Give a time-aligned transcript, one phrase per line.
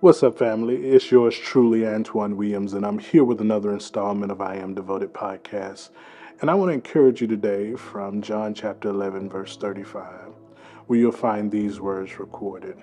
[0.00, 0.90] What's up, family?
[0.90, 5.14] It's yours truly, Antoine Williams, and I'm here with another installment of I Am Devoted
[5.14, 5.88] podcast.
[6.42, 10.34] And I want to encourage you today from John chapter 11, verse 35,
[10.86, 12.76] where you'll find these words recorded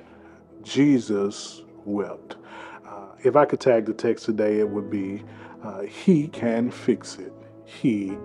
[0.63, 2.37] Jesus wept.
[2.83, 5.23] Uh, if I could tag the text today, it would be
[5.63, 7.33] uh, He can fix it.
[7.63, 8.17] He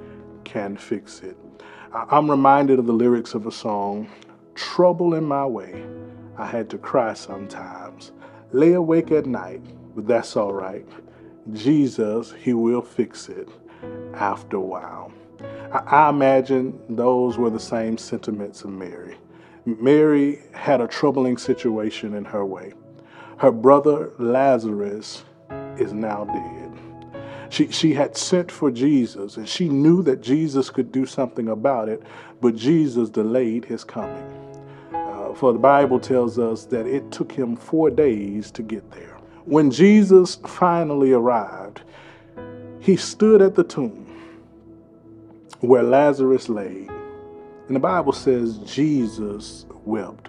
[0.45, 1.37] can fix it.
[1.93, 4.09] I'm reminded of the lyrics of a song,
[4.55, 5.85] Trouble in My Way.
[6.39, 8.13] I had to cry sometimes
[8.53, 9.63] lay awake at night,
[9.95, 10.87] but that's all right.
[11.53, 13.49] Jesus, He will fix it
[14.15, 15.13] after a while.
[15.73, 19.17] I, I imagine those were the same sentiments of Mary.
[19.65, 22.73] Mary had a troubling situation in her way.
[23.39, 25.25] Her brother Lazarus
[25.77, 27.23] is now dead.
[27.51, 31.89] She, she had sent for Jesus and she knew that Jesus could do something about
[31.89, 32.03] it,
[32.41, 34.35] but Jesus delayed his coming
[35.39, 39.17] for the Bible tells us that it took him four days to get there.
[39.45, 41.83] When Jesus finally arrived,
[42.81, 44.05] he stood at the tomb
[45.61, 46.89] where Lazarus lay.
[47.69, 50.29] And the Bible says Jesus wept.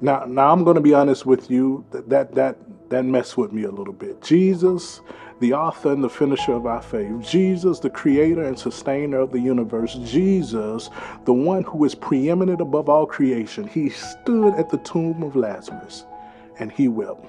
[0.00, 1.84] Now, now I'm going to be honest with you.
[1.90, 2.56] That that
[2.90, 4.22] that messed with me a little bit.
[4.22, 5.00] Jesus
[5.40, 9.40] the author and the finisher of our faith, Jesus, the creator and sustainer of the
[9.40, 10.90] universe, Jesus,
[11.24, 16.04] the one who is preeminent above all creation, he stood at the tomb of Lazarus
[16.58, 17.26] and he wept.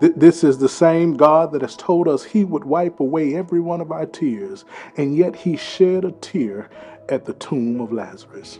[0.00, 3.80] This is the same God that has told us he would wipe away every one
[3.80, 4.66] of our tears,
[4.98, 6.68] and yet he shed a tear
[7.08, 8.58] at the tomb of Lazarus.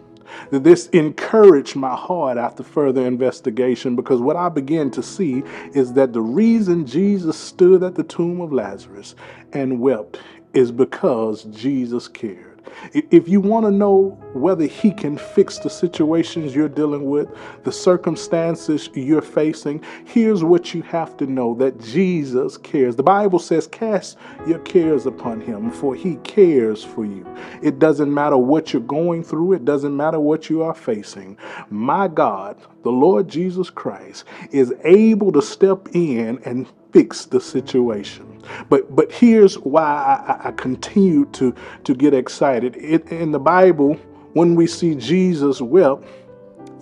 [0.50, 5.42] That this encouraged my heart after further investigation because what I began to see
[5.74, 9.14] is that the reason Jesus stood at the tomb of Lazarus
[9.52, 10.20] and wept
[10.54, 12.55] is because Jesus cared.
[12.92, 17.28] If you want to know whether He can fix the situations you're dealing with,
[17.64, 22.96] the circumstances you're facing, here's what you have to know that Jesus cares.
[22.96, 27.26] The Bible says, Cast your cares upon Him, for He cares for you.
[27.62, 31.38] It doesn't matter what you're going through, it doesn't matter what you are facing.
[31.70, 38.42] My God, the Lord Jesus Christ, is able to step in and fix the situation.
[38.70, 42.74] But but here's why I, I continue to to get excited.
[42.76, 43.94] It, in the Bible,
[44.32, 46.04] when we see Jesus wept,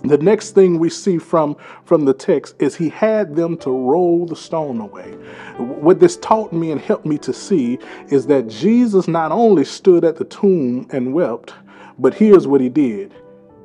[0.03, 4.25] the next thing we see from from the text is he had them to roll
[4.25, 5.11] the stone away.
[5.57, 7.77] What this taught me and helped me to see
[8.07, 11.53] is that Jesus not only stood at the tomb and wept,
[11.99, 13.13] but here's what he did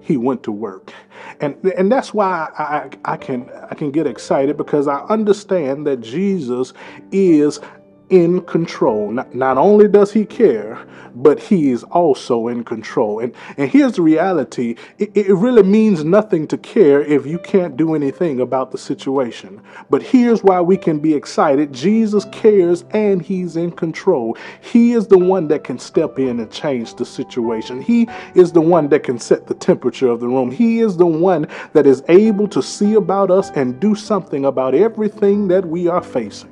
[0.00, 0.93] he went to work.
[1.41, 6.00] And, and that's why I, I, can, I can get excited because I understand that
[6.00, 6.72] Jesus
[7.12, 7.61] is
[8.10, 9.10] in control.
[9.12, 10.84] Not, not only does he care,
[11.15, 13.21] but he is also in control.
[13.21, 17.76] And, and here's the reality it, it really means nothing to care if you can't
[17.76, 19.62] do anything about the situation.
[19.88, 24.37] But here's why we can be excited Jesus cares and he's in control.
[24.60, 27.81] He is the one that can step in and change the situation.
[27.81, 30.50] He is the one that can set the temperature of the room.
[30.50, 34.75] He is the one that is able to see about us and do something about
[34.75, 36.50] everything that we are facing.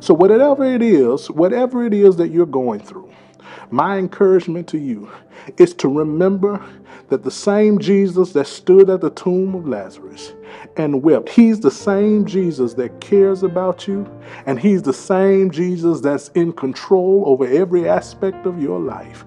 [0.00, 3.12] So, whatever it is, whatever it is that you're going through,
[3.70, 5.10] my encouragement to you
[5.58, 6.64] is to remember
[7.08, 10.32] that the same Jesus that stood at the tomb of Lazarus
[10.76, 14.10] and wept, he's the same Jesus that cares about you,
[14.46, 19.24] and he's the same Jesus that's in control over every aspect of your life.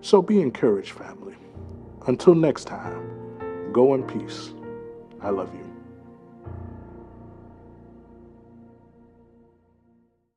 [0.00, 1.34] So be encouraged, family.
[2.06, 4.54] Until next time, go in peace.
[5.20, 5.75] I love you.